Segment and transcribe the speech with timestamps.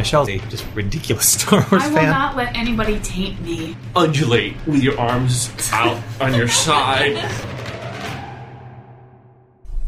[0.00, 2.08] Michelle's a just ridiculous Star Wars I will fan.
[2.08, 3.76] not let anybody taint me.
[3.94, 7.18] Undulate with your arms out on your side.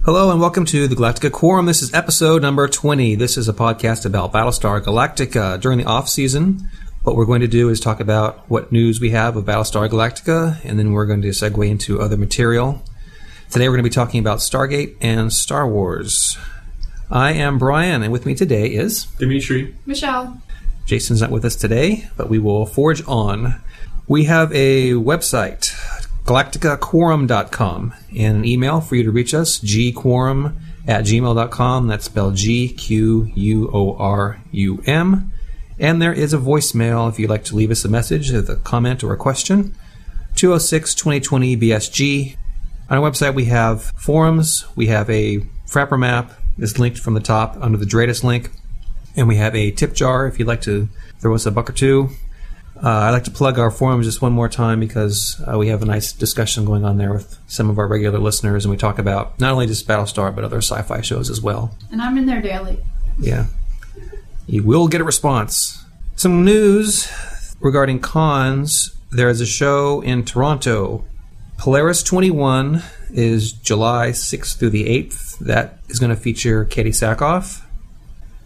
[0.04, 1.64] Hello and welcome to the Galactica Quorum.
[1.64, 3.14] This is episode number 20.
[3.14, 5.58] This is a podcast about Battlestar Galactica.
[5.58, 6.68] During the off season,
[7.04, 10.62] what we're going to do is talk about what news we have of Battlestar Galactica,
[10.62, 12.82] and then we're going to segue into other material.
[13.48, 16.36] Today we're going to be talking about Stargate and Star Wars.
[17.12, 19.76] I am Brian, and with me today is Dimitri.
[19.84, 20.40] Michelle.
[20.86, 23.60] Jason's not with us today, but we will forge on.
[24.08, 25.74] We have a website,
[26.24, 30.56] galacticaquorum.com, and an email for you to reach us, gquorum
[30.88, 31.86] at gmail.com.
[31.86, 35.34] That's spelled G Q U O R U M.
[35.78, 38.56] And there is a voicemail if you'd like to leave us a message, with a
[38.56, 39.74] comment or a question.
[40.36, 42.36] 206 2020 BSG.
[42.88, 47.20] On our website, we have forums, we have a Frappr map, is linked from the
[47.20, 48.50] top under the Dratus link.
[49.16, 50.88] And we have a tip jar if you'd like to
[51.20, 52.10] throw us a buck or two.
[52.82, 55.82] Uh, I'd like to plug our forums just one more time because uh, we have
[55.82, 58.98] a nice discussion going on there with some of our regular listeners, and we talk
[58.98, 61.76] about not only just Battlestar but other sci-fi shows as well.
[61.92, 62.82] And I'm in there daily.
[63.20, 63.46] Yeah,
[64.46, 65.84] you will get a response.
[66.16, 67.08] Some news
[67.60, 68.96] regarding cons.
[69.10, 71.04] There is a show in Toronto.
[71.58, 72.82] Polaris 21
[73.12, 75.38] is July 6th through the 8th.
[75.38, 77.62] That is going to feature Katee Sackhoff.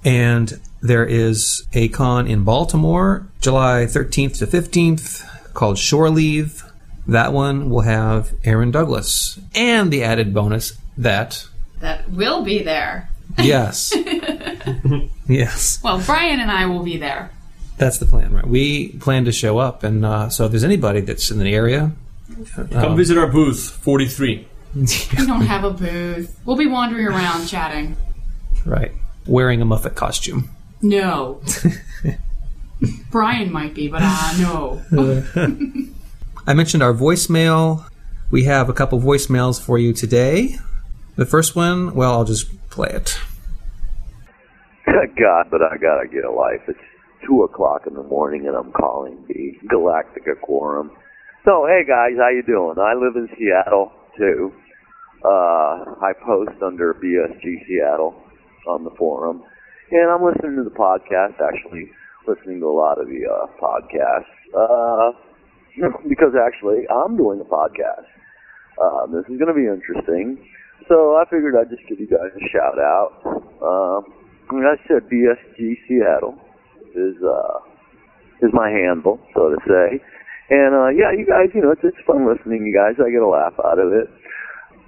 [0.04, 6.62] And there is a con in Baltimore, July 13th to 15th, called Shore Leave.
[7.08, 9.38] That one will have Aaron Douglas.
[9.54, 11.46] And the added bonus that,
[11.80, 13.08] That will be there.
[13.38, 13.92] yes,
[15.28, 17.30] yes, Well, Brian and I will be there.
[17.76, 18.46] that's the plan, right?
[18.46, 19.82] We plan to show up.
[19.82, 21.92] And uh, so if there's anybody that's in the area,
[22.72, 24.46] Come visit our booth, 43.
[24.76, 26.38] We don't have a booth.
[26.44, 27.96] We'll be wandering around chatting.
[28.64, 28.92] right,
[29.26, 30.50] wearing a Muffet costume.
[30.82, 31.40] No.
[33.10, 34.82] Brian might be, but uh, no.
[36.46, 37.88] I mentioned our voicemail.
[38.30, 40.58] We have a couple voicemails for you today.
[41.16, 43.18] The first one, well, I'll just play it.
[45.18, 46.60] God, but I gotta get a life.
[46.68, 46.78] It's
[47.26, 50.90] two o'clock in the morning, and I'm calling the Galactica Quorum.
[51.44, 52.78] So, hey guys, how you doing?
[52.78, 54.52] I live in Seattle too.
[55.26, 58.14] Uh, I post under BSG Seattle
[58.68, 59.42] on the forum,
[59.90, 61.42] and I'm listening to the podcast.
[61.42, 61.90] Actually,
[62.28, 65.10] listening to a lot of the uh, podcasts uh,
[66.08, 68.06] because actually I'm doing a podcast.
[68.78, 70.38] Um, this is going to be interesting.
[70.88, 73.18] So I figured I'd just give you guys a shout out.
[73.58, 74.12] Um,
[74.50, 76.38] I said, BSG Seattle
[76.94, 77.58] is uh,
[78.42, 79.98] is my handle, so to say.
[80.50, 82.62] And uh, yeah, you guys, you know, it's it's fun listening.
[82.66, 84.06] You guys, I get a laugh out of it.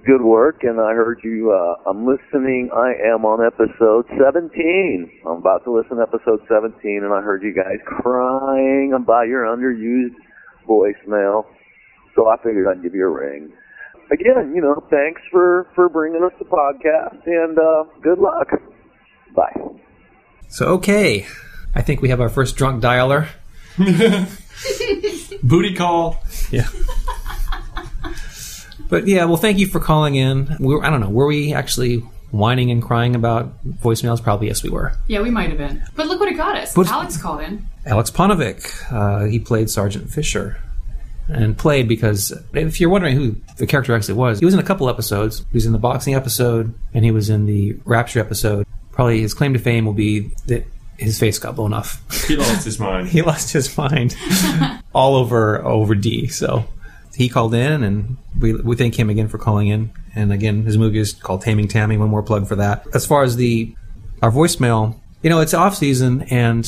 [0.09, 1.53] Good work, and I heard you.
[1.53, 2.71] Uh, I'm listening.
[2.73, 5.21] I am on episode 17.
[5.27, 9.45] I'm about to listen to episode 17, and I heard you guys crying about your
[9.45, 10.17] underused
[10.67, 11.45] voicemail.
[12.17, 13.53] So I figured I'd give you a ring.
[14.11, 18.49] Again, you know, thanks for for bringing us the podcast, and uh, good luck.
[19.37, 19.61] Bye.
[20.49, 21.27] So, okay.
[21.75, 23.29] I think we have our first drunk dialer.
[25.43, 26.17] Booty call.
[26.51, 26.67] Yeah.
[28.89, 30.57] but yeah, well, thank you for calling in.
[30.61, 31.99] We were, I don't know, were we actually
[32.31, 34.23] whining and crying about voicemails?
[34.23, 34.93] Probably yes, we were.
[35.07, 35.83] Yeah, we might have been.
[35.95, 36.75] But look what it got us.
[36.75, 37.67] But- Alex called in.
[37.87, 40.59] Alex Ponovic, uh, he played Sergeant Fisher.
[41.31, 44.63] And played because, if you're wondering who the character actually was, he was in a
[44.63, 45.41] couple episodes.
[45.41, 48.67] He was in the boxing episode, and he was in the Rapture episode.
[48.93, 50.65] Probably his claim to fame will be that
[50.97, 52.03] his face got blown off.
[52.27, 53.09] He lost his mind.
[53.11, 54.17] he lost his mind
[54.95, 56.29] all over over Dee.
[56.29, 56.65] So
[57.19, 59.91] he called in, and we we thank him again for calling in.
[60.15, 61.97] And again, his movie is called Taming Tammy.
[61.97, 62.87] One more plug for that.
[62.95, 63.75] As far as the
[64.23, 66.65] our voicemail, you know, it's off season, and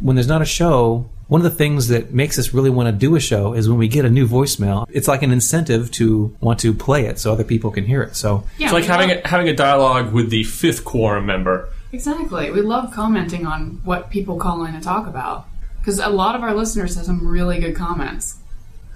[0.00, 1.08] when there's not a show.
[1.28, 3.78] One of the things that makes us really want to do a show is when
[3.78, 4.84] we get a new voicemail.
[4.90, 8.16] It's like an incentive to want to play it so other people can hear it.
[8.16, 11.70] So Yeah, It's like having love- a, having a dialogue with the fifth quorum member.
[11.90, 12.50] Exactly.
[12.50, 15.46] We love commenting on what people call in and talk about.
[15.78, 18.36] Because a lot of our listeners have some really good comments.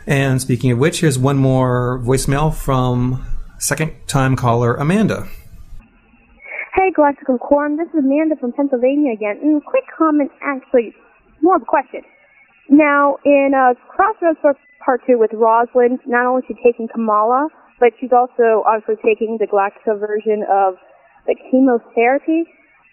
[0.06, 3.26] And speaking of which, here's one more voicemail from
[3.58, 5.26] second time caller Amanda.
[6.75, 9.41] Hey, Galactical Quorum, this is Amanda from Pennsylvania again.
[9.43, 10.94] And a quick comment, actually,
[11.43, 12.03] more of a question.
[12.69, 14.38] Now, in uh, Crossroads
[14.85, 17.49] Part 2 with Roslin, not only is she taking chamalla,
[17.81, 20.75] but she's also obviously taking the Galactica version of
[21.26, 22.44] the chemotherapy.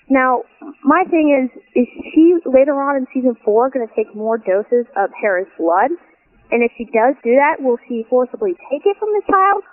[0.09, 0.43] Now,
[0.83, 4.85] my thing is, is she later on in season four going to take more doses
[4.97, 5.91] of Hera's blood?
[6.53, 9.65] And if she does do that, will she forcibly take it from the child,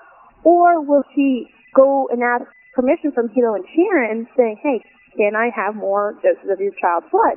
[0.49, 4.81] or will she go and ask permission from Helo and Sharon, saying, "Hey,
[5.13, 7.37] can I have more doses of your child's blood?"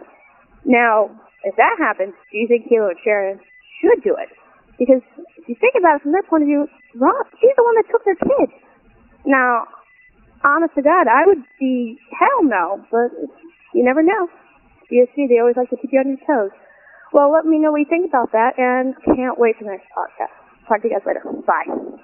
[0.64, 1.12] Now,
[1.44, 3.40] if that happens, do you think Kayla and Sharon
[3.82, 4.32] should do it?
[4.80, 5.04] Because
[5.36, 7.90] if you think about it from their point of view, Rob, she's the one that
[7.92, 8.50] took their kid.
[9.26, 9.68] Now,
[10.42, 13.12] honest to God, I would be hell no, but
[13.74, 14.30] you never know.
[14.90, 16.56] DSC, they always like to keep you on your toes.
[17.14, 19.86] Well, let me know what you think about that, and can't wait for the next
[19.96, 20.68] podcast.
[20.68, 21.22] Talk to you guys later.
[21.46, 22.00] Bye.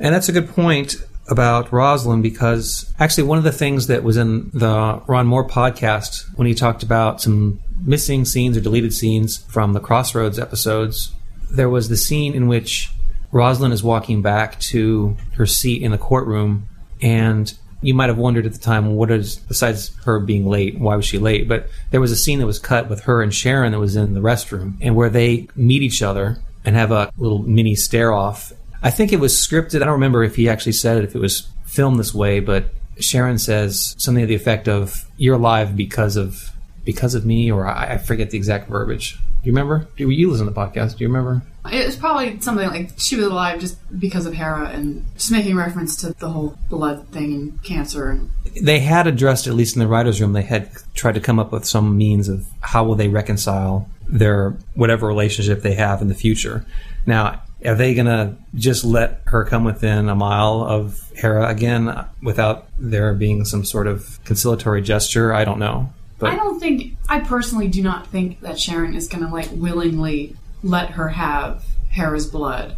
[0.00, 0.96] And that's a good point
[1.28, 6.24] about Roslin because actually one of the things that was in the Ron Moore podcast
[6.36, 11.12] when he talked about some missing scenes or deleted scenes from the Crossroads episodes,
[11.50, 12.90] there was the scene in which
[13.30, 16.68] Roslin is walking back to her seat in the courtroom
[17.02, 20.96] and you might have wondered at the time what is besides her being late why
[20.96, 23.72] was she late but there was a scene that was cut with her and sharon
[23.72, 27.38] that was in the restroom and where they meet each other and have a little
[27.38, 28.52] mini stare off
[28.82, 29.76] I think it was scripted.
[29.76, 32.66] I don't remember if he actually said it, if it was filmed this way, but
[33.00, 36.50] Sharon says something to the effect of "You're alive because of
[36.84, 39.18] because of me," or I, I forget the exact verbiage.
[39.42, 39.86] Do you remember?
[39.96, 40.96] Do you listen to the podcast?
[40.96, 41.42] Do you remember?
[41.70, 45.54] It was probably something like she was alive just because of Hera and just making
[45.54, 48.10] reference to the whole blood thing and cancer.
[48.10, 48.30] And
[48.60, 51.52] They had addressed, at least in the writers' room, they had tried to come up
[51.52, 56.14] with some means of how will they reconcile their whatever relationship they have in the
[56.14, 56.64] future.
[57.06, 62.06] Now, are they going to just let her come within a mile of Hera again
[62.22, 65.34] without there being some sort of conciliatory gesture?
[65.34, 65.92] I don't know.
[66.18, 69.48] But I don't think, I personally do not think that Sharon is going to like
[69.52, 72.76] willingly let her have Hera's blood.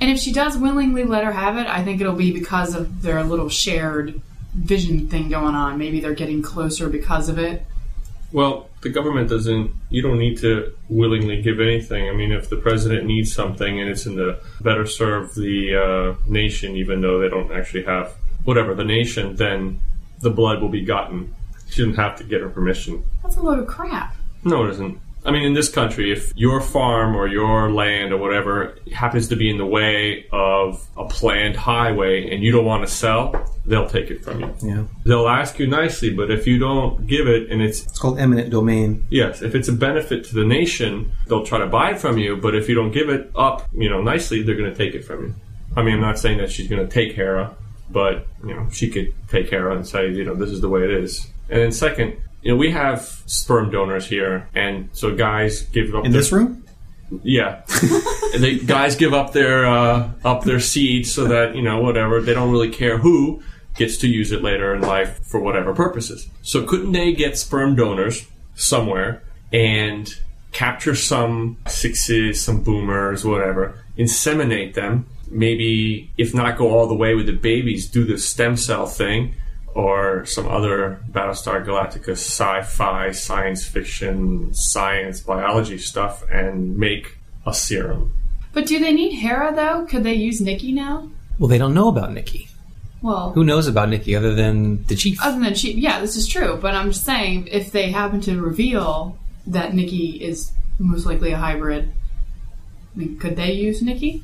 [0.00, 3.02] And if she does willingly let her have it, I think it'll be because of
[3.02, 4.20] their little shared
[4.52, 5.78] vision thing going on.
[5.78, 7.64] Maybe they're getting closer because of it.
[8.32, 9.70] Well, the government doesn't.
[9.90, 12.08] You don't need to willingly give anything.
[12.08, 16.30] I mean, if the president needs something and it's in the better serve the uh,
[16.30, 18.14] nation, even though they don't actually have
[18.44, 19.80] whatever the nation, then
[20.20, 21.34] the blood will be gotten.
[21.72, 23.02] She didn't have to get her permission.
[23.22, 24.14] That's a load of crap.
[24.44, 24.98] No, it isn't.
[25.24, 29.36] I mean, in this country, if your farm or your land or whatever happens to
[29.36, 33.88] be in the way of a planned highway and you don't want to sell, they'll
[33.88, 34.54] take it from you.
[34.62, 38.18] yeah, They'll ask you nicely, but if you don't give it and it's it's called
[38.18, 39.06] eminent domain.
[39.10, 42.36] Yes, if it's a benefit to the nation, they'll try to buy it from you.
[42.36, 45.04] But if you don't give it up, you know, nicely, they're going to take it
[45.04, 45.34] from you.
[45.76, 47.56] I mean, I'm not saying that she's going to take Hera,
[47.88, 50.82] but you know, she could take Hera and say, you know, this is the way
[50.82, 51.28] it is.
[51.48, 56.04] And then second, you know, we have sperm donors here, and so guys give up
[56.04, 56.64] In their- this room?
[57.22, 57.60] yeah,
[58.34, 62.20] and they guys give up their uh, up their seeds so that you know whatever
[62.22, 63.42] they don't really care who
[63.76, 66.26] gets to use it later in life for whatever purposes.
[66.42, 69.22] So couldn't they get sperm donors somewhere
[69.52, 70.12] and
[70.52, 75.06] capture some sixes, some boomers, whatever, inseminate them?
[75.30, 79.34] Maybe if not go all the way with the babies, do the stem cell thing.
[79.74, 87.16] Or some other Battlestar Galactica sci-fi, science fiction, science, biology stuff, and make
[87.46, 88.12] a serum.
[88.52, 89.86] But do they need Hera though?
[89.86, 91.08] Could they use Nikki now?
[91.38, 92.48] Well, they don't know about Nikki.
[93.00, 95.18] Well, Who knows about Nikki other than the chief?
[95.22, 96.58] other than she, yeah, this is true.
[96.60, 99.18] But I'm just saying, if they happen to reveal
[99.48, 101.90] that Nikki is most likely a hybrid,
[102.94, 104.22] I mean, could they use Nikki?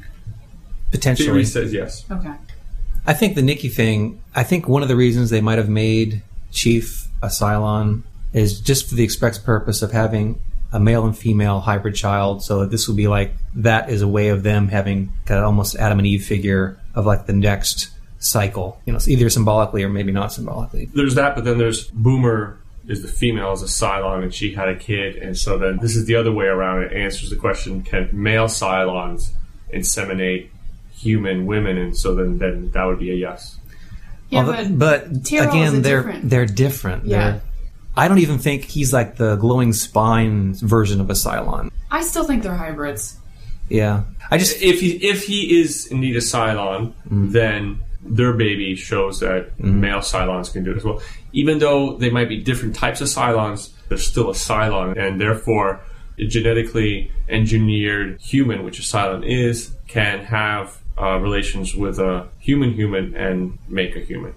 [0.92, 1.26] Potentially.
[1.26, 2.04] Theory says yes.
[2.11, 2.34] Okay.
[3.06, 6.22] I think the Nikki thing, I think one of the reasons they might have made
[6.50, 8.02] Chief a Cylon
[8.32, 10.40] is just for the express purpose of having
[10.72, 12.42] a male and female hybrid child.
[12.42, 15.76] So this would be like, that is a way of them having kind of almost
[15.76, 18.80] Adam and Eve figure of like the next cycle.
[18.84, 20.90] You know, either symbolically or maybe not symbolically.
[20.94, 24.68] There's that, but then there's Boomer is the female is a Cylon and she had
[24.68, 26.82] a kid, and so then this is the other way around.
[26.82, 29.30] It answers the question: Can male Cylons
[29.72, 30.48] inseminate
[30.98, 31.78] human women?
[31.78, 33.56] And so then then that would be a yes.
[34.30, 37.06] Yeah, Although- but, but again, they're different- they're different.
[37.06, 37.30] Yeah.
[37.30, 37.40] They're,
[37.96, 41.72] I don't even think he's like the glowing spine version of a Cylon.
[41.90, 43.16] I still think they're hybrids.
[43.68, 47.32] Yeah, I just If he if he is indeed a Cylon, mm.
[47.32, 49.80] then their baby shows that mm-hmm.
[49.80, 51.02] male Cylons can do it as well.
[51.32, 55.80] Even though they might be different types of Cylons, they're still a Cylon, and therefore
[56.18, 62.72] a genetically engineered human, which a Cylon is, can have uh, relations with a human
[62.72, 64.34] human and make a human.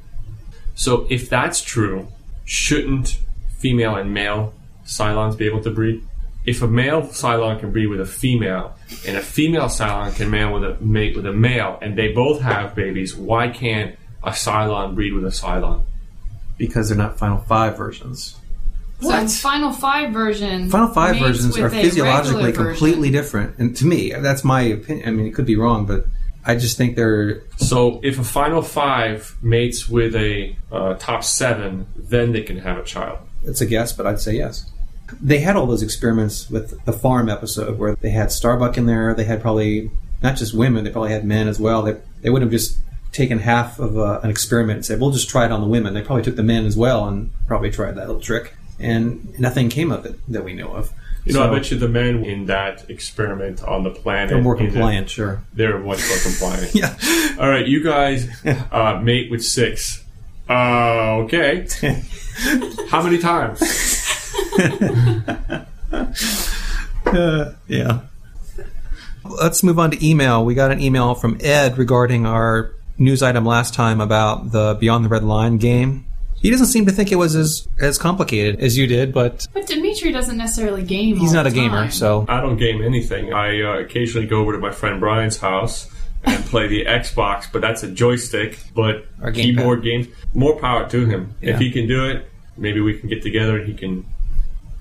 [0.75, 2.07] So if that's true,
[2.45, 3.19] shouldn't
[3.57, 4.53] female and male
[4.85, 6.03] Cylons be able to breed?
[6.45, 8.75] If a male Cylon can breed with a female,
[9.05, 12.41] and a female Cylon can male with a mate with a male, and they both
[12.41, 15.83] have babies, why can't a Cylon breed with a Cylon?
[16.61, 18.37] because they're not Final Five versions.
[19.01, 20.69] So Final Five version.
[20.69, 25.07] Final Five versions are physiologically completely different, and to me, that's my opinion.
[25.07, 26.05] I mean, it could be wrong, but
[26.45, 31.87] I just think they're So if a final five mates with a uh, top seven,
[31.95, 33.19] then they can have a child.
[33.43, 34.69] it's a guess, but I'd say yes.
[35.21, 39.13] They had all those experiments with the farm episode where they had Starbuck in there.
[39.13, 39.91] They had probably
[40.23, 41.81] not just women; they probably had men as well.
[41.83, 42.79] They they would have just
[43.11, 45.93] taken half of uh, an experiment and said, "We'll just try it on the women."
[45.93, 49.69] They probably took the men as well and probably tried that little trick, and nothing
[49.69, 50.93] came of it that we know of.
[51.25, 54.41] You know, So I bet you the men in that experiment on the planet they're
[54.41, 55.43] more in the- compliant, sure.
[55.53, 56.73] they're much more compliant.
[56.75, 56.95] Yeah.
[57.39, 58.27] All right, you guys
[58.71, 60.03] uh, mate with six.
[60.49, 61.67] Uh, okay.
[62.89, 63.61] How many times?
[67.05, 68.01] Uh, yeah.
[69.23, 70.43] Let's move on to email.
[70.43, 75.05] We got an email from Ed regarding our news item last time about the Beyond
[75.05, 76.05] the Red Line game.
[76.41, 79.67] He doesn't seem to think it was as as complicated as you did, but But
[79.67, 81.15] Dimitri doesn't necessarily game.
[81.17, 81.91] he's all not the a gamer, time.
[81.91, 83.31] so I don't game anything.
[83.33, 85.87] I uh, occasionally go over to my friend Brian's house
[86.23, 88.59] and play the Xbox, but that's a joystick.
[88.75, 89.33] But Or gamepad.
[89.35, 91.35] keyboard games, more power to him.
[91.41, 91.51] Yeah.
[91.53, 94.05] If he can do it, maybe we can get together and he can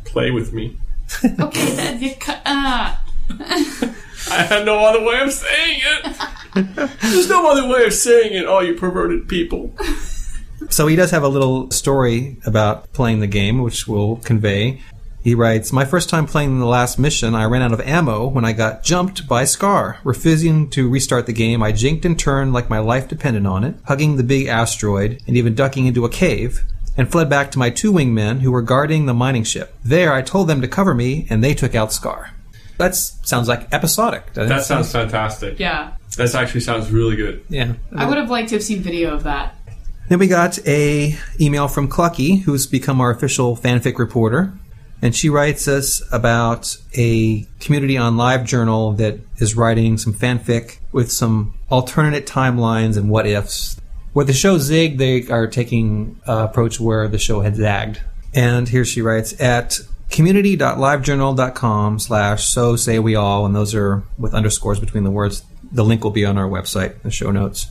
[0.05, 0.77] play with me.
[1.41, 2.41] Okay, that, you cut.
[2.47, 2.95] Uh,
[4.31, 6.91] I have no other way of saying it.
[7.01, 8.47] There's no other way of saying it.
[8.47, 9.75] all you perverted people.
[10.69, 14.81] So he does have a little story about playing the game, which we'll convey.
[15.23, 18.45] He writes, My first time playing the last mission, I ran out of ammo when
[18.45, 19.99] I got jumped by Scar.
[20.05, 23.75] Refusing to restart the game, I jinked and turned like my life depended on it,
[23.85, 26.65] hugging the big asteroid and even ducking into a cave,
[26.97, 29.75] and fled back to my two wingmen who were guarding the mining ship.
[29.85, 32.31] There, I told them to cover me, and they took out Scar.
[32.79, 34.33] That sounds like episodic.
[34.33, 34.65] doesn't That it?
[34.65, 35.59] sounds fantastic.
[35.61, 37.45] yeah, That actually sounds really good.
[37.51, 37.75] Yeah.
[37.95, 39.55] I would have liked to have seen video of that.
[40.11, 44.53] Then we got a email from Clucky, who's become our official fanfic reporter,
[45.01, 51.13] and she writes us about a community on LiveJournal that is writing some fanfic with
[51.13, 53.81] some alternate timelines and what ifs.
[54.13, 58.01] Where the show zigged, they are taking an approach where the show had zagged.
[58.35, 59.79] And here she writes at
[60.11, 65.45] community.livejournal.com slash so say we all, and those are with underscores between the words.
[65.71, 67.69] The link will be on our website, the show notes.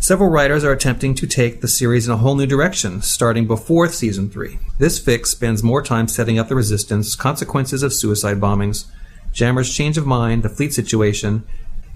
[0.00, 3.88] Several writers are attempting to take the series in a whole new direction, starting before
[3.88, 4.56] season 3.
[4.78, 8.86] This fix spends more time setting up the resistance, consequences of suicide bombings,
[9.32, 11.44] Jammer's change of mind, the fleet situation,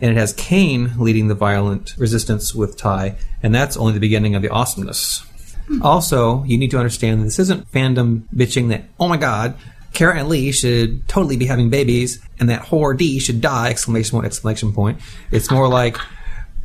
[0.00, 4.34] and it has Kane leading the violent resistance with Tigh, and that's only the beginning
[4.34, 5.20] of the awesomeness.
[5.68, 5.80] Hmm.
[5.82, 9.54] Also, you need to understand that this isn't fandom bitching that, oh my god,
[9.92, 14.16] Kara and Lee should totally be having babies, and that whore Dee should die, exclamation
[14.16, 15.00] point, exclamation point.
[15.30, 15.96] It's more like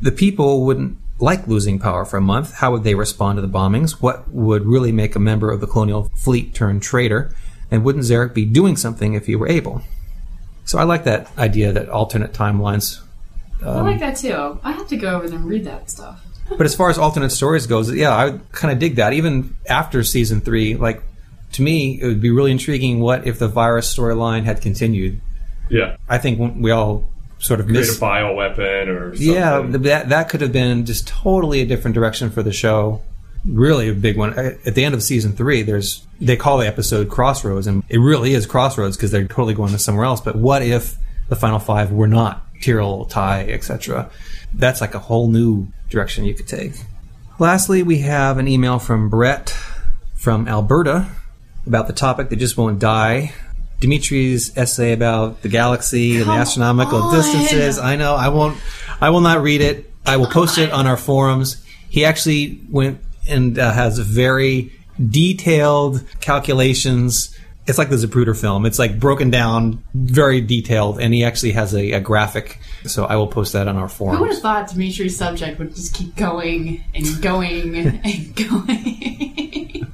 [0.00, 2.54] the people wouldn't like losing power for a month.
[2.54, 3.92] How would they respond to the bombings?
[4.00, 7.34] What would really make a member of the colonial fleet turn traitor?
[7.70, 9.82] And wouldn't Zarek be doing something if he were able?
[10.64, 13.00] So I like that idea that alternate timelines.
[13.62, 14.60] I like um, that too.
[14.62, 16.24] I have to go over them and read that stuff.
[16.56, 19.12] But as far as alternate stories goes, yeah, I kind of dig that.
[19.12, 21.02] Even after season three, like
[21.52, 23.00] to me, it would be really intriguing.
[23.00, 25.20] What if the virus storyline had continued?
[25.68, 25.96] Yeah.
[26.08, 29.34] I think we all sort of Create miss a bioweapon or something.
[29.34, 33.02] Yeah, that that could have been just totally a different direction for the show.
[33.44, 34.36] Really a big one.
[34.38, 38.34] At the end of season three, there's they call the episode Crossroads, and it really
[38.34, 40.20] is Crossroads because they're totally going to somewhere else.
[40.20, 40.96] But what if
[41.28, 44.10] the final five were not Tyrol, Tigh, etc.?
[44.52, 46.72] That's like a whole new direction you could take.
[47.38, 49.50] Lastly, we have an email from Brett
[50.16, 51.08] from Alberta
[51.66, 53.32] about the topic that just won't die.
[53.80, 57.14] Dimitri's essay about the galaxy and the astronomical on.
[57.14, 57.78] distances.
[57.78, 58.14] I know.
[58.14, 58.58] I won't.
[59.00, 59.92] I will not read it.
[60.04, 61.64] I will post it on our forums.
[61.88, 64.72] He actually went and uh, has very
[65.10, 67.36] detailed calculations.
[67.66, 68.64] It's like the Zapruder film.
[68.66, 72.58] It's like broken down, very detailed, and he actually has a, a graphic.
[72.86, 74.16] So I will post that on our forum.
[74.16, 79.92] Who would have thought Dimitri's subject would just keep going and going and going?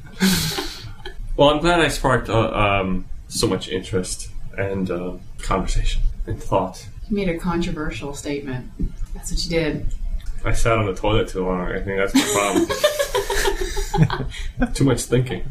[1.36, 6.86] Well, I'm glad I sparked uh, um, so much interest and uh, conversation and thought.
[7.08, 8.70] you made a controversial statement.
[9.12, 9.92] That's what you did.
[10.44, 11.60] I sat on the toilet too long.
[11.60, 12.68] I think that's my problem.
[14.74, 15.44] Too much thinking.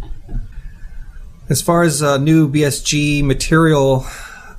[1.50, 4.06] As far as uh, new BSG material,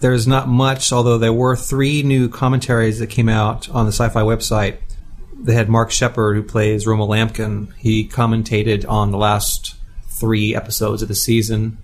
[0.00, 4.09] there's not much, although there were three new commentaries that came out on the sci
[4.09, 4.78] fi website.
[5.38, 7.73] They had Mark Sheppard, who plays Romo Lampkin.
[7.76, 9.76] He commentated on the last
[10.09, 11.78] three episodes of the season.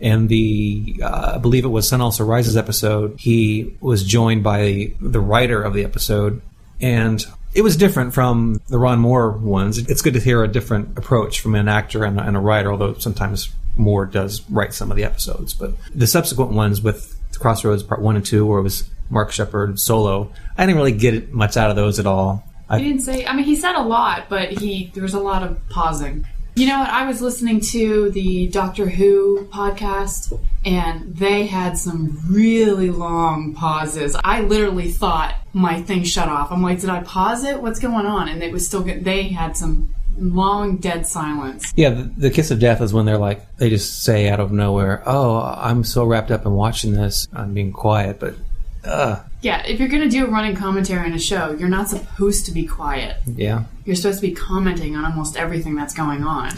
[0.00, 4.92] And the, uh, I believe it was Son Also Rises episode, he was joined by
[5.00, 6.40] the writer of the episode.
[6.80, 9.78] And it was different from the Ron Moore ones.
[9.78, 12.94] It's good to hear a different approach from an actor and, and a writer, although
[12.94, 15.52] sometimes Moore does write some of the episodes.
[15.54, 19.80] But the subsequent ones with Crossroads Part 1 and 2, where it was Mark Sheppard
[19.80, 22.44] solo, I didn't really get much out of those at all.
[22.68, 23.26] He I, didn't say.
[23.26, 26.26] I mean, he said a lot, but he there was a lot of pausing.
[26.56, 26.90] You know what?
[26.90, 34.16] I was listening to the Doctor Who podcast, and they had some really long pauses.
[34.22, 36.50] I literally thought my thing shut off.
[36.52, 37.62] I'm like, did I pause it?
[37.62, 38.28] What's going on?
[38.28, 39.04] And it was still good.
[39.04, 41.72] They had some long dead silence.
[41.76, 44.52] Yeah, the, the kiss of death is when they're like, they just say out of
[44.52, 48.34] nowhere, "Oh, I'm so wrapped up in watching this, I'm being quiet." But
[48.84, 51.88] uh, Yeah, if you're going to do a running commentary on a show, you're not
[51.88, 53.16] supposed to be quiet.
[53.26, 56.50] yeah, You're supposed to be commenting on almost everything that's going on.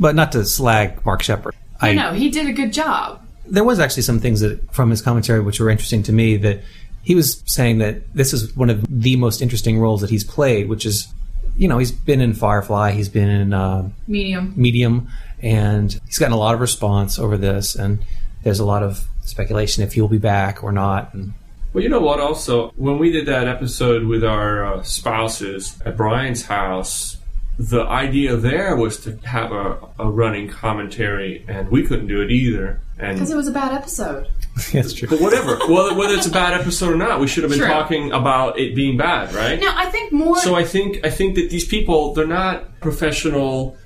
[0.00, 1.54] but not to slag Mark Sheppard.
[1.80, 3.22] I know he did a good job.
[3.46, 6.60] there was actually some things that from his commentary which were interesting to me that
[7.02, 10.68] he was saying that this is one of the most interesting roles that he's played
[10.68, 11.08] which is
[11.56, 14.52] you know he's been in firefly he's been in uh, Medium.
[14.56, 15.08] medium
[15.40, 18.04] and he's gotten a lot of response over this and
[18.42, 21.32] there's a lot of speculation if he'll be back or not and
[21.72, 22.20] Well, you know what?
[22.20, 27.18] Also, when we did that episode with our uh, spouses at Brian's house,
[27.58, 32.30] the idea there was to have a, a running commentary, and we couldn't do it
[32.30, 32.80] either.
[32.96, 34.28] Because it was a bad episode.
[34.72, 37.50] that's true but whatever, well, whether it's a bad episode or not, we should have
[37.50, 37.68] been True.
[37.68, 39.60] talking about it being bad, right?
[39.60, 40.36] Now, I think more.
[40.38, 43.76] So I think I think that these people they're not professional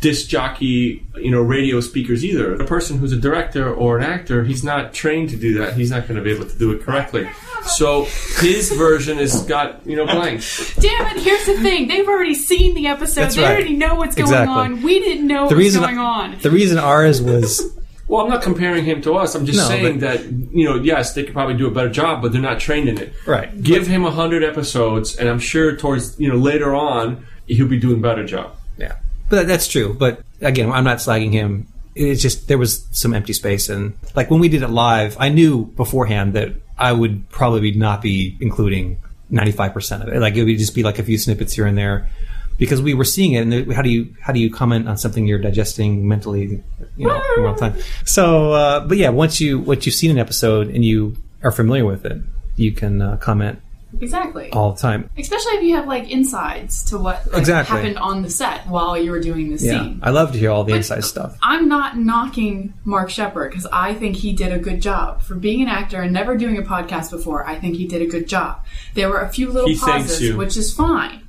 [0.00, 2.54] disc jockey, you know, radio speakers either.
[2.56, 5.74] A person who's a director or an actor, he's not trained to do that.
[5.74, 7.28] He's not going to be able to do it correctly.
[7.66, 8.04] So
[8.40, 10.42] his version has got you know blank.
[10.80, 11.22] Damn it!
[11.22, 13.20] Here's the thing: they've already seen the episode.
[13.22, 13.52] That's they right.
[13.52, 14.52] already know what's going Exactly.
[14.54, 14.82] on.
[14.82, 16.38] We didn't know the what was reason going on.
[16.42, 17.62] the reason ours was
[18.08, 19.36] Well, I'm not comparing him to us.
[19.36, 21.88] I'm just No, saying but- that you know, yes, they could probably do a better
[21.88, 23.12] job, but they're not trained in it.
[23.26, 27.68] right Give him a hundred episodes, and I'm sure towards you know later on he'll
[27.68, 28.56] be doing a better job.
[28.76, 28.96] Yeah,
[29.32, 29.94] but that's true.
[29.94, 31.66] But again, I'm not slagging him.
[31.94, 35.30] It's just there was some empty space, and like when we did it live, I
[35.30, 38.98] knew beforehand that I would probably not be including
[39.30, 40.20] 95 percent of it.
[40.20, 42.10] Like it would just be like a few snippets here and there,
[42.58, 43.40] because we were seeing it.
[43.46, 46.62] And how do you how do you comment on something you're digesting mentally,
[46.98, 47.74] you know, in real time?
[48.04, 51.86] So, uh, but yeah, once you once you've seen an episode and you are familiar
[51.86, 52.20] with it,
[52.56, 53.60] you can uh, comment
[54.00, 54.50] Exactly.
[54.52, 55.10] all the time.
[55.18, 57.76] Especially if you have like insides to what like, Exactly.
[57.76, 60.00] happened on the set while you were doing the Yeah, scene.
[60.02, 61.36] I love to hear all the But- inside stuff.
[61.42, 65.62] I'm not knocking Mark Sheppard because I think he did a good job for being
[65.62, 67.46] an actor and never doing a podcast before.
[67.46, 68.60] I think he did a good job.
[68.94, 71.20] There were a few little He pauses, which is fine.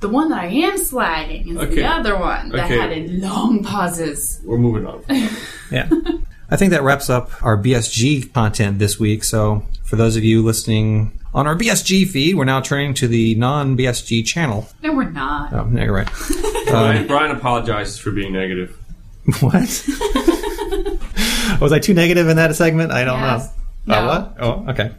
[0.00, 1.74] The one that I am slagging is Okay.
[1.76, 2.78] the other one that Okay.
[2.78, 4.40] had long pauses.
[4.44, 5.02] We're moving on.
[5.70, 5.88] Yeah.
[6.48, 9.24] I think that wraps up our BSG content this week.
[9.24, 13.34] So, for those of you listening on our BSG feed, we're now turning to the
[13.36, 14.66] non BSG channel.
[14.82, 15.52] No, we're not.
[15.52, 16.08] Oh, no, you're right.
[16.66, 18.76] Brian, Brian apologizes for being negative.
[19.40, 19.54] what?
[21.60, 22.90] Was I too negative in that segment?
[22.90, 23.52] I don't Yes.
[23.86, 23.94] know.
[23.94, 24.36] Uh, what?
[24.44, 24.90] Oh, okay.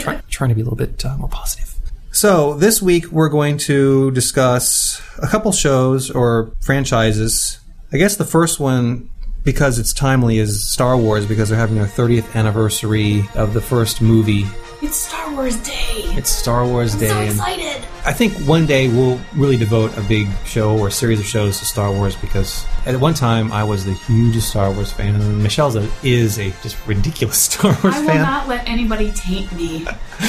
[0.00, 1.74] Try, trying to be a little bit uh, more positive.
[2.12, 7.58] So, this week we're going to discuss a couple shows or franchises.
[7.92, 9.10] I guess the first one,
[9.46, 14.02] because it's timely, is Star Wars because they're having their 30th anniversary of the first
[14.02, 14.44] movie.
[14.82, 16.02] It's Star Wars Day.
[16.18, 17.08] It's Star Wars Day.
[17.08, 17.86] so excited.
[18.04, 21.64] I think one day we'll really devote a big show or series of shows to
[21.64, 25.76] Star Wars because at one time I was the hugest Star Wars fan, and Michelle's
[25.76, 28.10] a, is a just ridiculous Star Wars fan.
[28.10, 29.86] I will not let anybody taint me.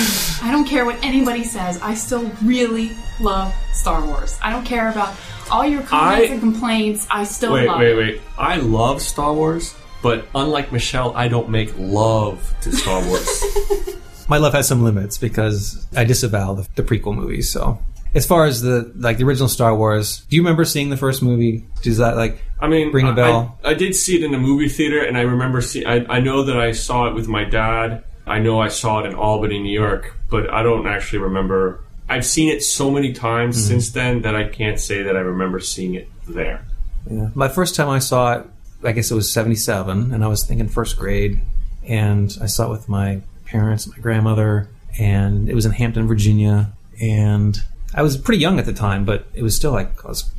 [0.44, 1.82] I don't care what anybody says.
[1.82, 4.38] I still really love Star Wars.
[4.44, 5.16] I don't care about
[5.52, 7.08] all your comments I- and complaints.
[7.10, 7.98] I still Wait, love wait, it.
[7.98, 8.22] wait.
[8.38, 13.44] I love Star Wars, but unlike Michelle, I don't make love to Star Wars.
[14.30, 17.50] My love has some limits because I disavow the, the prequel movies.
[17.52, 17.80] So,
[18.14, 21.24] as far as the like the original Star Wars, do you remember seeing the first
[21.24, 21.66] movie?
[21.82, 23.58] Does that like I mean, Ring a bell?
[23.64, 25.86] I, I did see it in a movie theater, and I remember see.
[25.86, 28.04] I, I know that I saw it with my dad.
[28.26, 31.86] I know I saw it in Albany, New York, but I don't actually remember.
[32.10, 33.68] I've seen it so many times Mm-hmm.
[33.68, 36.66] since then that I can't say that I remember seeing it there.
[37.10, 37.30] Yeah.
[37.36, 38.46] My first time I saw it,
[38.84, 41.42] I guess it was 77, and I was thinking first grade.
[41.88, 46.72] And I saw it with my parents, my grandmother, and it was in Hampton, Virginia.
[47.02, 47.58] And
[47.94, 50.30] I was pretty young at the time, but it was still like, I was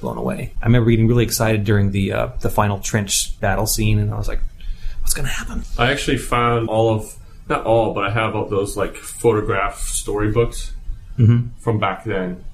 [0.00, 0.52] blown away.
[0.62, 4.16] I remember getting really excited during the, uh, the final trench battle scene, and I
[4.16, 4.40] was like,
[5.02, 5.62] what's going to happen?
[5.78, 7.14] I actually found all of
[7.48, 10.72] not all, but I have all those like photograph storybooks
[11.18, 11.58] Mm-hmm.
[11.60, 12.44] from back then.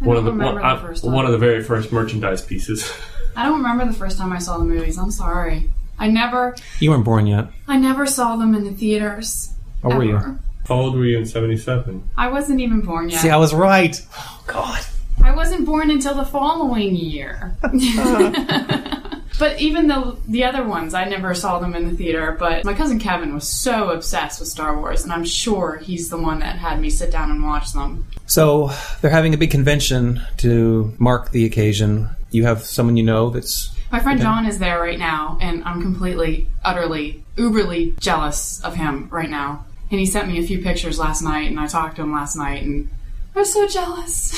[0.00, 1.12] I One of the one, the first time.
[1.12, 2.92] one of the very first merchandise pieces.
[3.36, 4.98] I don't remember the first time I saw the movies.
[4.98, 5.70] I'm sorry.
[5.98, 7.48] I never, You weren't born yet.
[7.66, 9.52] I never saw them in the theaters.
[9.82, 10.18] How were you?
[10.18, 12.10] How old were you in '77?
[12.16, 13.20] I wasn't even born yet.
[13.20, 14.00] See, I was right.
[14.16, 14.80] Oh, God.
[15.24, 17.56] I wasn't born until the following year.
[19.38, 22.74] But even though the other ones, I never saw them in the theater, but my
[22.74, 26.56] cousin Kevin was so obsessed with Star Wars, and I'm sure he's the one that
[26.56, 28.04] had me sit down and watch them.
[28.26, 28.70] So
[29.00, 32.10] they're having a big convention to mark the occasion.
[32.30, 35.82] You have someone you know that's My friend John is there right now, and I'm
[35.82, 39.64] completely, utterly, uberly jealous of him right now.
[39.90, 42.36] And he sent me a few pictures last night, and I talked to him last
[42.36, 42.90] night, and
[43.34, 44.34] I was so jealous.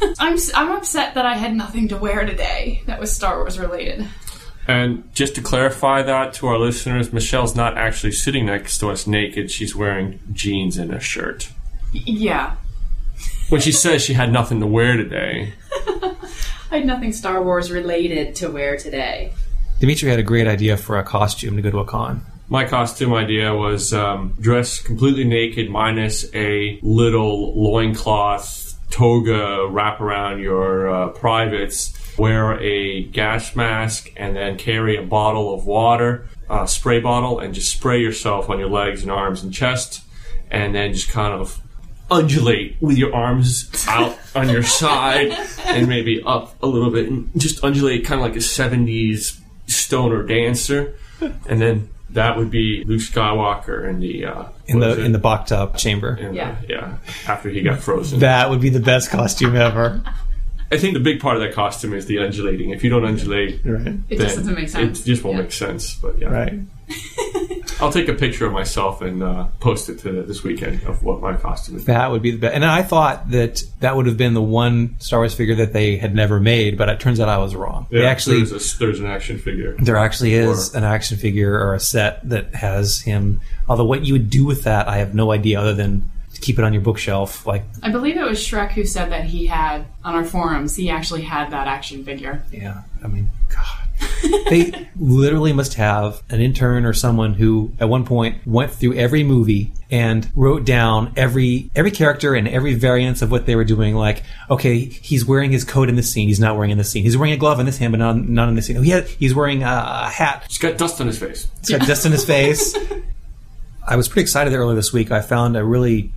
[0.18, 4.06] I'm, I'm upset that I had nothing to wear today that was Star Wars related.
[4.66, 9.06] And just to clarify that to our listeners, Michelle's not actually sitting next to us
[9.06, 9.50] naked.
[9.50, 11.50] She's wearing jeans and a shirt.
[11.92, 12.56] Yeah.
[13.50, 15.52] When she says she had nothing to wear today,
[16.70, 19.32] I had nothing Star Wars related to wear today.
[19.80, 22.24] Dimitri had a great idea for a costume to go to a con.
[22.48, 30.40] my costume idea was um, dress completely naked minus a little loincloth toga wrap around
[30.40, 36.66] your uh, privates, wear a gas mask, and then carry a bottle of water, a
[36.68, 40.02] spray bottle, and just spray yourself on your legs and arms and chest,
[40.50, 41.60] and then just kind of
[42.10, 45.32] undulate with your arms out on your side
[45.64, 50.22] and maybe up a little bit and just undulate kind of like a 70s stoner
[50.22, 50.94] dancer
[51.48, 55.50] and then that would be Luke Skywalker in the uh, In the in the boxed
[55.50, 56.14] up chamber.
[56.16, 56.56] In the- Yeah.
[56.68, 56.96] yeah
[57.26, 58.20] after he got frozen.
[58.20, 60.02] That would be the best costume ever.
[60.74, 62.70] I think the big part of that costume is the undulating.
[62.70, 63.94] If you don't undulate, Right.
[64.10, 65.00] It just doesn't make sense.
[65.00, 65.42] It just won't Yeah.
[65.42, 65.94] make sense.
[65.94, 66.60] But yeah, Right.
[67.80, 71.20] I'll take a picture of myself and uh, post it to this weekend of what
[71.20, 71.86] my costume is.
[71.86, 72.54] That would be the best.
[72.54, 75.96] And I thought that that would have been the one Star Wars figure that they
[75.96, 77.86] had never made, but it turns out I was wrong.
[77.90, 79.74] they actually there's, a, there's an action figure.
[79.78, 83.40] There actually is Or- an action figure or a set that has him.
[83.68, 86.04] Although what you would do with that, I have no idea other than to
[86.44, 87.46] keep it on your bookshelf.
[87.46, 90.90] Like, I believe it was Shrek who said that he had, on our forums, he
[90.90, 92.44] actually had that action figure.
[92.52, 93.80] yeah, I mean, God.
[94.50, 99.22] they literally must have an intern or someone who at one point went through every
[99.22, 103.94] movie and wrote down every every character and every variance of what they were doing
[103.94, 107.04] like okay he's wearing his coat in this scene he's not wearing in this scene
[107.04, 108.90] he's wearing a glove in this hand but not, not in this scene oh, he
[108.90, 109.66] had, he's wearing a,
[110.06, 111.48] a hat He's got dust on his face.
[111.60, 112.76] It's got dust in his face.
[113.86, 115.10] I was pretty excited that earlier this week.
[115.10, 116.12] I found a really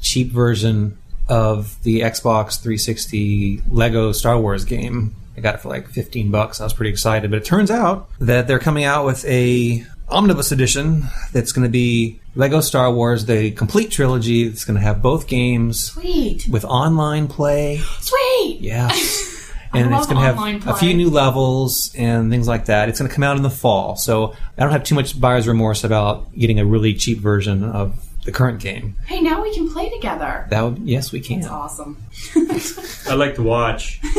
[0.00, 5.14] cheap version of the Xbox 360 Lego Star Wars game.
[5.36, 6.60] I got it for like 15 bucks.
[6.60, 10.50] I was pretty excited, but it turns out that they're coming out with a omnibus
[10.50, 14.42] edition that's going to be Lego Star Wars, the complete trilogy.
[14.42, 16.48] It's going to have both games Sweet.
[16.48, 17.78] with online play.
[17.78, 18.58] Sweet.
[18.60, 19.52] Yes.
[19.72, 22.88] and it's going to have a few new levels and things like that.
[22.88, 25.46] It's going to come out in the fall, so I don't have too much buyer's
[25.46, 28.96] remorse about getting a really cheap version of the current game.
[29.06, 30.46] Hey, now we can play together.
[30.50, 31.40] That would yes, we can.
[31.40, 31.96] That's awesome.
[33.08, 34.00] I like to watch.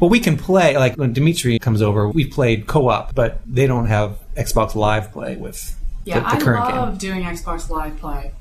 [0.00, 2.08] Well, we can play like when Dimitri comes over.
[2.08, 6.76] We've played co-op, but they don't have Xbox Live play with Yeah, the, the I
[6.76, 8.32] love doing Xbox Live play.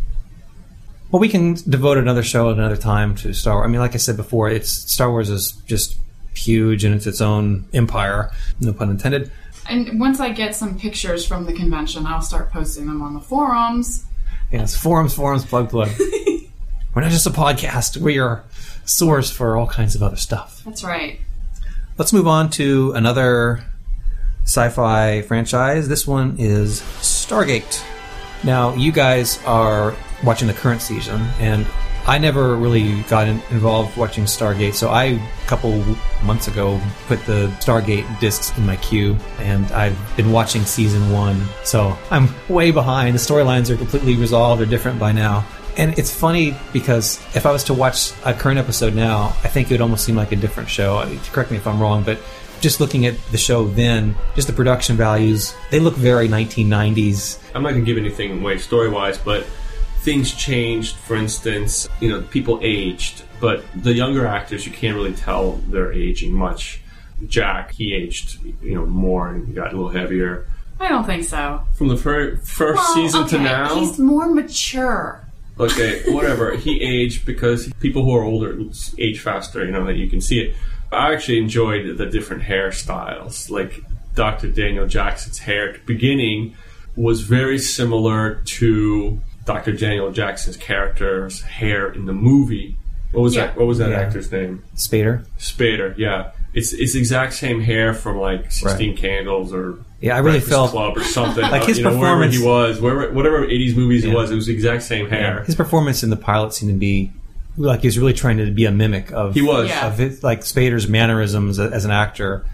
[1.10, 3.66] Well, we can devote another show at another time to Star Wars.
[3.66, 5.98] I mean, like I said before, it's Star Wars is just
[6.36, 8.30] huge and it's its own empire.
[8.60, 9.32] No pun intended.
[9.68, 13.20] And once I get some pictures from the convention, I'll start posting them on the
[13.20, 14.06] forums.
[14.52, 15.90] Yes, forums, forums, plug, plug.
[16.94, 17.98] We're not just a podcast.
[17.98, 18.44] We are
[18.84, 20.64] a source for all kinds of other stuff.
[20.66, 21.20] That's right.
[21.98, 23.64] Let's move on to another
[24.44, 25.88] sci-fi franchise.
[25.90, 27.84] This one is Stargate.
[28.44, 31.66] Now, you guys are watching the current season, and
[32.08, 34.74] I never really got in, involved watching Stargate.
[34.76, 35.84] So I, a couple
[36.24, 41.42] months ago, put the Stargate discs in my queue, and I've been watching season one.
[41.64, 43.14] So I'm way behind.
[43.14, 45.46] The storylines are completely resolved or different by now.
[45.76, 49.70] And it's funny because if I was to watch a current episode now, I think
[49.70, 51.06] it would almost seem like a different show.
[51.32, 52.20] Correct me if I'm wrong, but
[52.62, 57.38] just looking at the show then, just the production values, they look very 1990s.
[57.54, 59.46] I'm not going to give anything away story wise, but
[60.08, 60.96] things changed.
[60.96, 65.92] For instance, you know, people aged, but the younger actors, you can't really tell they're
[65.92, 66.80] aging much.
[67.28, 70.48] Jack, he aged, you know, more and got a little heavier.
[70.80, 71.62] I don't think so.
[71.74, 75.26] From the fir- first Well, season to now, he's more mature.
[75.60, 76.56] okay, whatever.
[76.56, 78.58] he aged because people who are older
[78.98, 79.66] age faster.
[79.66, 80.56] You know that you can see it.
[80.90, 83.50] I actually enjoyed the different hairstyles.
[83.50, 83.82] Like
[84.16, 84.50] Dr.
[84.52, 86.56] Daniel Jackson's hair at the beginning
[86.96, 89.72] was very similar to Dr.
[89.72, 92.76] Daniel Jackson's character's hair in the movie.
[93.14, 93.48] What was Yeah.
[93.48, 93.58] that?
[93.58, 94.02] What was that Yeah.
[94.02, 94.62] actor's name?
[94.76, 95.24] Spader.
[95.40, 95.96] Spader.
[95.98, 100.52] Yeah, it's it's exact same hair from like Sixteen Candles or Yeah, I really Breakfast
[100.52, 101.42] felt Club or something.
[101.52, 104.36] Like Uh, his you know, performance- he was, wherever, whatever '80s movies it was, it
[104.36, 105.44] was the exact same hair.
[105.46, 107.12] his performance in the pilot seemed to be
[107.58, 109.70] like he was really trying to be a mimic of He was.
[109.70, 109.88] Yeah.
[109.88, 112.46] of his, like Spader's mannerisms as an actor.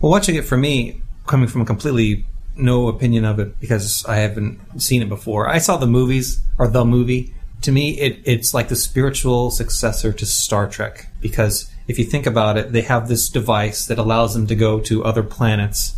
[0.00, 2.24] Well, watching it for me, coming from a completely
[2.58, 5.48] no opinion of it because I haven't seen it before.
[5.48, 7.34] I saw the movies or the movie.
[7.62, 12.26] To me, it, it's like the spiritual successor to Star Trek because if you think
[12.26, 15.94] about it, they have this device that allows them to go to other planets.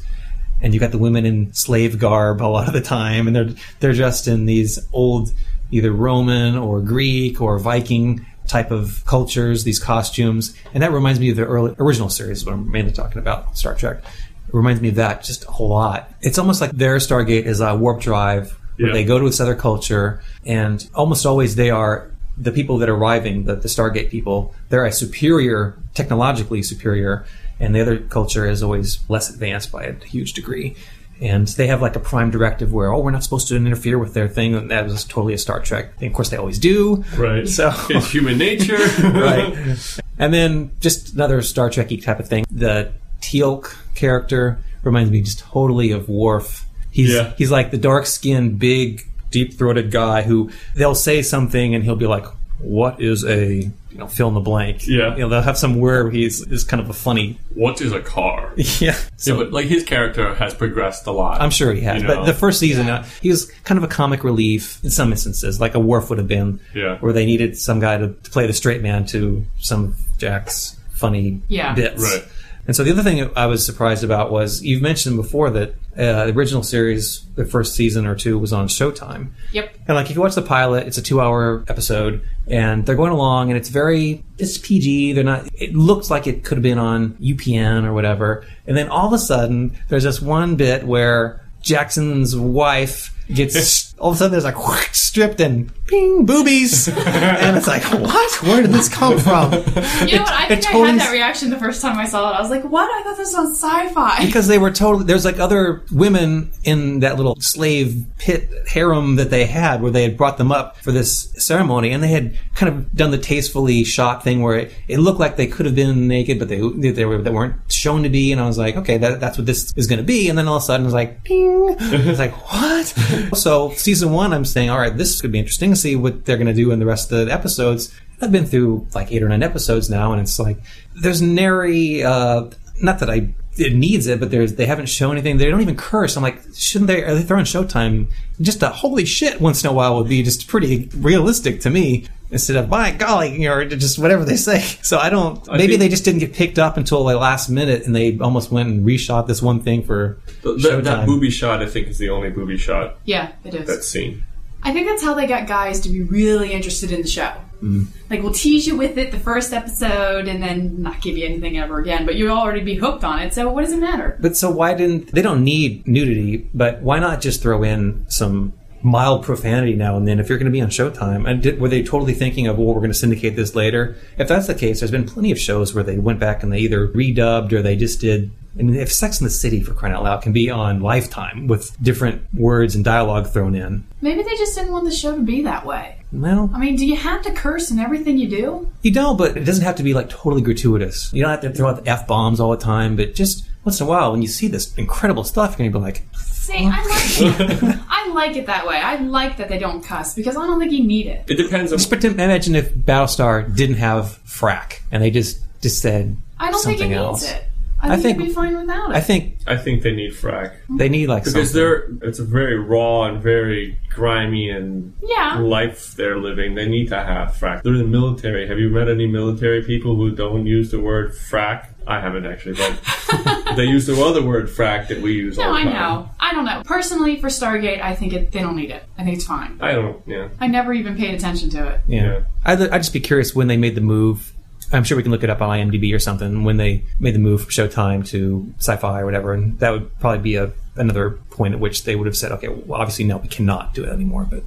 [0.63, 3.49] And you got the women in slave garb a lot of the time, and they're
[3.81, 5.33] they're dressed in these old,
[5.71, 11.31] either Roman or Greek or Viking type of cultures, these costumes, and that reminds me
[11.31, 12.45] of the early original series.
[12.45, 14.03] What I'm mainly talking about, Star Trek.
[14.53, 16.13] It reminds me of that just a whole lot.
[16.23, 18.95] It's almost like their Stargate is a warp drive where Yeah.
[18.95, 22.95] they go to this other culture, and almost always they are the people that are
[22.97, 24.55] arriving, the, the Stargate people.
[24.71, 27.25] They're a superior, technologically superior,
[27.61, 30.75] and the other culture is always less advanced by a huge degree.
[31.21, 34.15] And they have like a prime directive where, oh, we're not supposed to interfere with
[34.15, 34.55] their thing.
[34.55, 35.99] And that was totally a Star Trek.
[35.99, 36.09] thing.
[36.09, 37.05] of course, they always do.
[37.15, 37.47] Right.
[37.47, 38.79] So It's human nature.
[39.05, 39.55] right.
[40.19, 42.45] And then just another Star Trek type of thing.
[42.51, 46.67] The Teal'c character reminds me just totally of Worf.
[46.91, 47.33] He's Yeah.
[47.37, 51.97] he's like the dark skinned, big, deep throated guy who they'll say something and he'll
[51.97, 52.25] be like,
[52.59, 54.87] What is a you know, fill in the blank.
[54.87, 55.15] Yeah.
[55.17, 57.93] You know, they'll have some word where he's is kind of a funny What is
[57.93, 58.53] a car?
[58.57, 58.97] Yeah.
[59.17, 61.41] So yeah, but like his character has progressed a lot.
[61.41, 62.01] I'm sure he has.
[62.03, 62.27] You But know?
[62.27, 65.75] the first season, uh, he was kind of a comic relief in some instances, like
[65.75, 66.99] a Worf would have been, Yeah.
[66.99, 70.77] where they needed some guy to, to play the straight man to some of Jack's
[70.93, 71.75] funny Yeah.
[71.75, 72.03] bits.
[72.03, 72.25] Right.
[72.71, 76.27] And so the other thing I was surprised about was you've mentioned before that uh,
[76.27, 79.33] the original series, the first season or two, was on Showtime.
[79.51, 79.75] Yep.
[79.89, 83.51] And like if you watch the pilot, it's a two-hour episode, and they're going along,
[83.51, 85.15] and it's very it's PG.
[85.15, 85.49] They're not.
[85.53, 88.47] It looks like it could have been on UPN or whatever.
[88.69, 94.11] And then all of a sudden, there's this one bit where Jackson's wife gets all
[94.11, 98.43] of a sudden there's like whoosh, stripped and ping boobies, and it's like what?
[98.43, 99.53] Where did this come from?
[99.53, 100.33] You know what?
[100.33, 102.37] I It- think it I totally- had that reaction the first time I saw it.
[102.37, 102.85] I was like, "What?
[102.91, 107.17] I thought this was sci-fi." because they were totally there's like other women in that
[107.17, 111.31] little slave pit harem that they had where they had brought them up for this
[111.37, 115.19] ceremony and they had kind of done the tastefully shot thing where it, it looked
[115.19, 118.31] like they could have been naked but they they, were, they weren't shown to be
[118.33, 120.47] and I was like okay that, that's what this is going to be and then
[120.49, 122.87] all of a sudden it was like ping I was like what
[123.37, 126.37] so season one I'm saying all right this could be interesting to see what they're
[126.37, 129.29] going to do in the rest of the episodes I've been through like eight or
[129.29, 130.59] nine episodes now, and it's like
[130.95, 132.03] there's nary.
[132.05, 132.51] Uh,
[132.83, 135.39] not that I it needs it, but there's they haven't shown anything.
[135.39, 136.17] They don't even curse.
[136.17, 137.03] I'm like, shouldn't they?
[137.03, 138.11] Are they throwing Showtime?
[138.41, 142.07] Just a holy shit once in a while would be just pretty realistic to me.
[142.33, 144.61] Instead of by golly, you know, or just whatever they say.
[144.83, 145.45] So I don't.
[145.49, 148.53] maybe think- they just didn't get picked up until the last minute, and they almost
[148.53, 150.63] went and reshot this one thing for Th- Showtime.
[150.63, 153.67] that, that booby shot, I think, is the only booby shot yeah, it is.
[153.67, 154.23] that seen.
[154.63, 157.33] I think that's how they got guys to be really interested in the show.
[157.63, 157.85] Mm-hmm.
[158.09, 161.59] Like, we'll tease you with it the first episode and then not give you anything
[161.59, 164.17] ever again, but you'll already be hooked on it, so what does it matter?
[164.21, 168.55] But so why didn't they don't need nudity, but why not just throw in some
[168.83, 171.29] mild profanity now and then if you're going to be on Showtime?
[171.29, 173.97] And did, were they totally thinking of, well, we're going to syndicate this later?
[174.17, 176.61] If that's the case, there's been plenty of shows where they went back and they
[176.61, 178.31] either redubbed or they just did.
[178.59, 181.47] I mean, if Sex in the City, for crying out loud, can be on Lifetime
[181.47, 183.87] with different words and dialogue thrown in.
[184.01, 186.03] Maybe they just didn't want the show to be that way.
[186.13, 188.71] Well, I mean, do you have to curse in everything you do?
[188.83, 191.13] you don't, but it doesn't have to be like totally gratuitous.
[191.13, 193.81] You don't have to throw out the f bombs all the time, but just once
[193.81, 196.67] in a while, when you see this incredible stuff, you're going to be like, See,
[196.69, 197.79] I like it.
[197.89, 198.77] I like it that way.
[198.79, 201.25] I like that they don't cuss because I don't think you need it.
[201.29, 201.79] It depends on.
[201.79, 206.65] Just pretend- imagine if Battlestar didn't have frack and they just just said I don't
[206.65, 207.31] think something it needs else.
[207.31, 207.45] it.
[207.83, 208.97] I I think, think- it'd be fine without it.
[208.97, 211.55] I think I think they need frack they need like because something.
[211.55, 215.39] they're it's a very raw and very grimy and yeah.
[215.39, 216.55] life they're living.
[216.55, 217.63] They need to have frack.
[217.63, 218.47] They're in the military.
[218.49, 221.67] Have you met any military people who don't use the word frack?
[221.87, 225.53] I haven't actually, but they use the other word frack that we use No, all
[225.55, 225.73] the I time.
[225.73, 226.11] know.
[226.21, 226.63] I don't know.
[226.65, 228.85] Personally, for Stargate, I think it, they don't need it.
[228.99, 229.57] I think it's fine.
[229.61, 230.01] I don't.
[230.07, 230.29] Yeah.
[230.39, 231.81] I never even paid attention to it.
[231.89, 232.03] yeah.
[232.05, 232.21] Yeah.
[232.45, 234.33] I'd, I'd just be curious when they made the move.
[234.73, 237.19] I'm sure we can look it up on IMDb or something when they made the
[237.19, 241.55] move from Showtime to Sci-Fi or whatever, and that would probably be a another point
[241.55, 244.27] at which they would have said, okay, well, obviously no, we cannot do it anymore.
[244.29, 244.45] But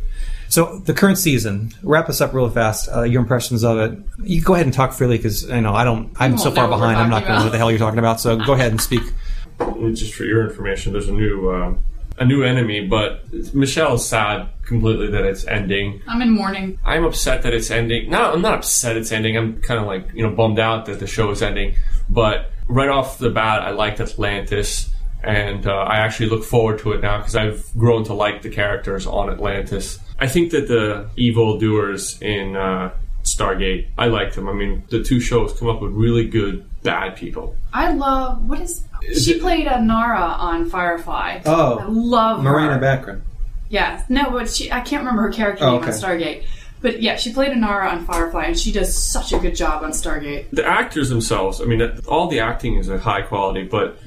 [0.49, 2.89] so the current season, wrap us up real fast.
[2.89, 3.99] Uh, your impressions of it.
[4.23, 6.11] You go ahead and talk freely because I know I don't.
[6.17, 6.99] I'm so far know what we're behind.
[6.99, 8.19] I'm not going to know what the hell you're talking about.
[8.19, 9.01] So go ahead and speak.
[9.93, 11.73] just for your information, there's a new uh,
[12.17, 16.01] a new enemy, but Michelle is sad completely that it's ending.
[16.07, 16.77] I'm in mourning.
[16.85, 18.09] I'm upset that it's ending.
[18.09, 19.37] No, I'm not upset it's ending.
[19.37, 21.75] I'm kind of like you know bummed out that the show is ending.
[22.09, 24.89] But right off the bat, I liked Atlantis,
[25.23, 28.49] and uh, I actually look forward to it now because I've grown to like the
[28.49, 29.99] characters on Atlantis.
[30.19, 34.47] I think that the evil doers in uh, Stargate, I like them.
[34.47, 37.55] I mean, the two shows come up with really good bad people.
[37.73, 41.41] I love what is Is she it- played Inara on Firefly.
[41.45, 41.79] Oh.
[41.79, 42.79] I love Morena her.
[42.79, 43.21] Baccarin.
[43.69, 45.89] Yeah, no, but she I can't remember her character Oh, name on.
[45.89, 46.43] Stargate.
[46.81, 49.91] But yeah, she played Inara on Firefly, and she does such a good job on
[49.91, 50.47] Stargate.
[50.51, 53.97] The actors themselves, I mean, all the acting is at high quality, but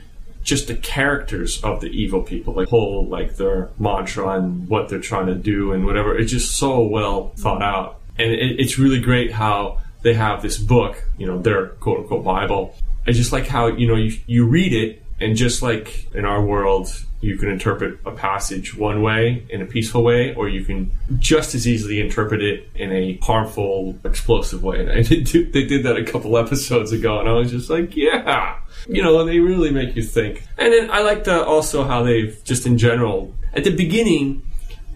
[0.45, 5.01] just the characters of the evil people, like whole like their mantra and what they're
[5.01, 7.99] trying to do and whatever, it's just so well thought out.
[8.19, 12.25] And it, it's really great how they have this book, you know, their quote unquote
[12.25, 12.77] Bible.
[13.09, 16.41] I just like how you know you you read it, and just like in our
[16.45, 16.89] world,
[17.21, 21.57] you can interpret a passage one way in a peaceful way, or you can just
[21.57, 24.81] as easily interpret it in a harmful, explosive way.
[24.81, 27.97] And I did, they did that a couple episodes ago, and I was just like,
[27.97, 30.45] yeah, you know, they really make you think.
[30.57, 34.43] And then I like also how they've just in general at the beginning.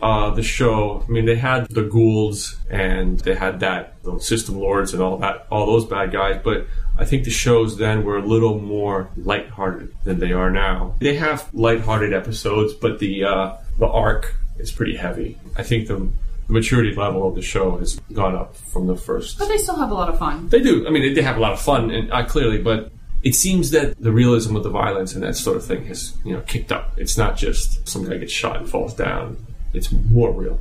[0.02, 4.58] Uh, the show, I mean, they had the Goa'ulds and they had that the system
[4.58, 6.40] lords and all that, all those bad guys.
[6.42, 6.66] But
[6.98, 10.94] I think the shows then were a little more lighthearted than they are now.
[11.00, 15.38] They have lighthearted episodes, but the uh, the arc is pretty heavy.
[15.56, 16.10] I think the
[16.48, 19.38] maturity level of the show has gone up from the first.
[19.38, 20.48] But they still have a lot of fun.
[20.48, 20.86] They do.
[20.86, 23.70] I mean, they, they have a lot of fun, and uh, clearly, but it seems
[23.70, 26.72] that the realism of the violence and that sort of thing has you know kicked
[26.72, 26.92] up.
[26.96, 29.36] It's not just some guy gets shot and falls down.
[29.72, 30.58] It's more real.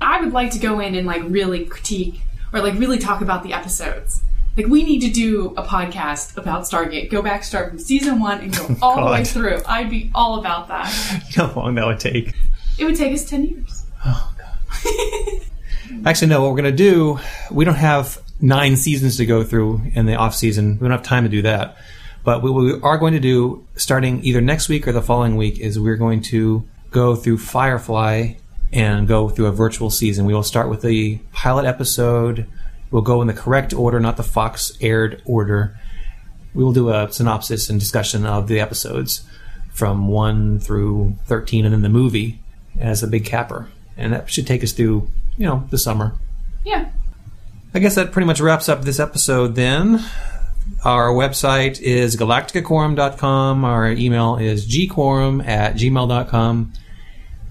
[0.00, 2.20] I would like to go in and like really critique
[2.52, 4.22] or like really talk about the episodes.
[4.56, 7.10] Like we need to do a podcast about Stargate.
[7.10, 9.28] Go back, start from season one, and go all the way God.
[9.28, 9.60] through.
[9.66, 10.86] I'd be all about that.
[11.34, 12.34] How long that would take?
[12.78, 13.86] It would take us ten years.
[14.04, 15.42] Oh god.
[16.06, 16.42] Actually, no.
[16.42, 17.18] What we're going to do,
[17.50, 20.74] we don't have nine seasons to go through in the off season.
[20.74, 21.76] We don't have time to do that.
[22.24, 25.58] But what we are going to do, starting either next week or the following week,
[25.60, 28.34] is we're going to go through Firefly
[28.72, 30.26] and go through a virtual season.
[30.26, 32.46] We will start with the pilot episode.
[32.90, 35.78] We'll go in the correct order, not the Fox aired order.
[36.54, 39.22] We will do a synopsis and discussion of the episodes
[39.72, 42.40] from 1 through 13 and then the movie
[42.80, 43.68] as a big capper.
[43.96, 46.14] And that should take us through, you know, the summer.
[46.64, 46.90] Yeah.
[47.74, 50.04] I guess that pretty much wraps up this episode then.
[50.84, 53.64] Our website is galacticaquorum.com.
[53.64, 56.72] Our email is gquorum at gmail.com.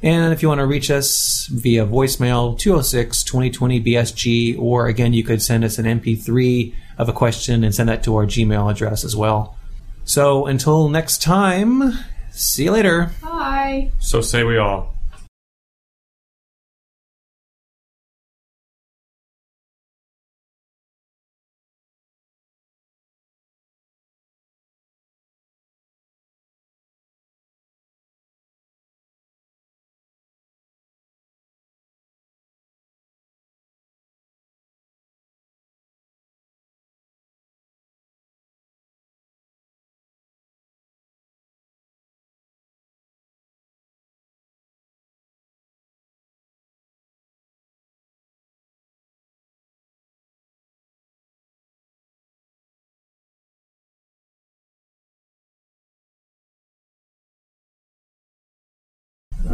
[0.04, 5.24] And if you want to reach us via voicemail, 206 2020 BSG, or again, you
[5.24, 9.04] could send us an MP3 of a question and send that to our Gmail address
[9.04, 9.58] as well.
[10.04, 11.94] So until next time,
[12.32, 13.12] see you later.
[13.22, 13.92] Bye.
[14.00, 14.97] So say we all.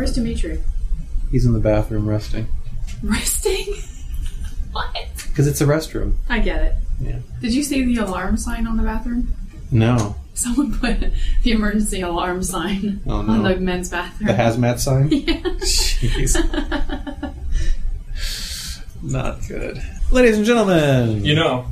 [0.03, 0.59] Where's Dimitri?
[1.31, 2.47] He's in the bathroom resting.
[3.03, 3.73] Resting?
[4.73, 4.93] what?
[5.29, 6.15] Because it's a restroom.
[6.27, 6.75] I get it.
[6.99, 7.19] Yeah.
[7.39, 9.33] Did you see the alarm sign on the bathroom?
[9.71, 10.17] No.
[10.33, 10.99] Someone put
[11.43, 13.31] the emergency alarm sign Oh, no.
[13.31, 14.27] on the men's bathroom.
[14.27, 15.07] The hazmat sign?
[15.09, 15.39] Yeah.
[15.61, 17.33] Jeez.
[19.01, 19.81] Not good.
[20.11, 21.23] Ladies and gentlemen.
[21.23, 21.65] You know,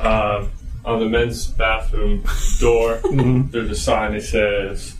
[0.00, 0.46] uh,
[0.86, 2.24] on the men's bathroom
[2.60, 2.98] door,
[3.50, 4.94] there's a sign that says,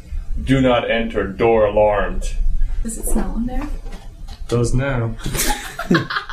[0.45, 1.27] "Do not enter.
[1.27, 2.35] Door alarmed."
[2.83, 3.69] Does it smell in there?
[4.49, 5.15] Does now.